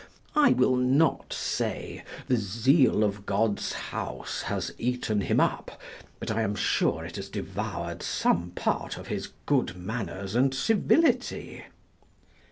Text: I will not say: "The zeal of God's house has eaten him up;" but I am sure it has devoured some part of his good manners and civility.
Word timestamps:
I 0.35 0.53
will 0.53 0.77
not 0.77 1.31
say: 1.31 2.03
"The 2.27 2.35
zeal 2.37 3.03
of 3.03 3.27
God's 3.27 3.71
house 3.73 4.41
has 4.41 4.73
eaten 4.79 5.21
him 5.21 5.39
up;" 5.39 5.79
but 6.19 6.31
I 6.31 6.41
am 6.41 6.55
sure 6.55 7.05
it 7.05 7.17
has 7.17 7.29
devoured 7.29 8.01
some 8.01 8.49
part 8.55 8.97
of 8.97 9.09
his 9.09 9.29
good 9.45 9.77
manners 9.77 10.33
and 10.33 10.55
civility. 10.55 11.65